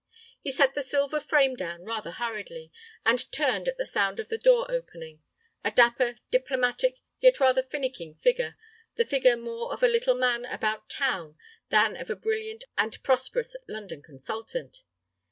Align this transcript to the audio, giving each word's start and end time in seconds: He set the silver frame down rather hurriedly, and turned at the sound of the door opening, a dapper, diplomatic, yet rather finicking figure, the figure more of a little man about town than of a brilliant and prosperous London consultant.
He 0.41 0.49
set 0.51 0.73
the 0.73 0.81
silver 0.81 1.19
frame 1.19 1.55
down 1.55 1.83
rather 1.85 2.09
hurriedly, 2.09 2.71
and 3.05 3.31
turned 3.31 3.67
at 3.67 3.77
the 3.77 3.85
sound 3.85 4.19
of 4.19 4.29
the 4.29 4.37
door 4.39 4.65
opening, 4.67 5.21
a 5.63 5.69
dapper, 5.69 6.15
diplomatic, 6.31 7.01
yet 7.19 7.39
rather 7.39 7.61
finicking 7.61 8.15
figure, 8.15 8.57
the 8.95 9.05
figure 9.05 9.37
more 9.37 9.71
of 9.71 9.83
a 9.83 9.87
little 9.87 10.15
man 10.15 10.43
about 10.45 10.89
town 10.89 11.37
than 11.69 11.95
of 11.95 12.09
a 12.09 12.15
brilliant 12.15 12.63
and 12.79 12.97
prosperous 13.03 13.55
London 13.67 14.01
consultant. 14.01 14.81